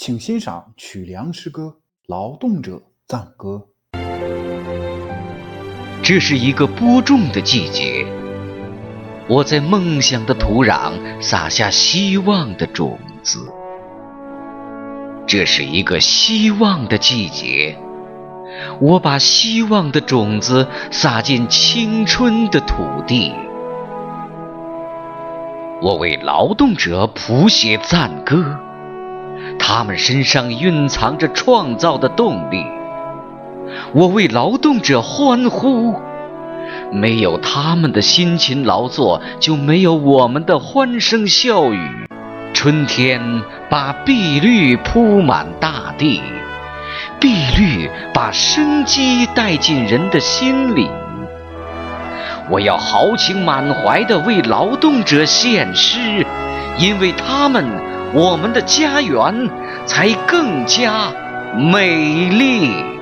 [0.00, 1.62] 请欣赏曲梁诗歌
[2.06, 3.66] 《劳动者赞歌》。
[6.04, 8.06] 这是一个播种的季节，
[9.28, 13.40] 我在梦想的土壤撒下希望的种子。
[15.26, 17.76] 这是一个希望的季节，
[18.80, 23.32] 我把希望的种子撒进青春的土地。
[25.82, 28.60] 我为劳动者谱写赞歌，
[29.58, 32.64] 他们身上蕴藏着创造的动力。
[33.92, 35.94] 我为劳动者欢呼，
[36.90, 42.08] 没有他们的辛勤劳作，就没有我们的欢声笑语。
[42.54, 43.20] 春天
[43.70, 46.20] 把碧绿铺满大地，
[47.20, 50.90] 碧绿把生机带进人的心里。
[52.50, 56.26] 我要豪情满怀地为劳动者献诗，
[56.78, 57.64] 因为他们，
[58.12, 59.50] 我们的家园
[59.86, 61.12] 才更加
[61.54, 62.97] 美丽。